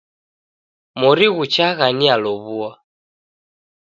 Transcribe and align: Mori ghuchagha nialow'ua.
Mori 0.99 1.27
ghuchagha 1.35 1.87
nialow'ua. 1.97 2.69